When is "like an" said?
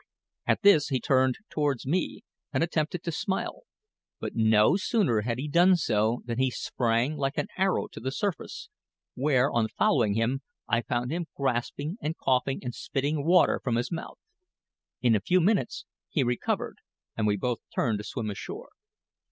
7.17-7.45